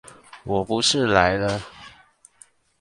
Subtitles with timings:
[0.45, 1.61] 我不是來了！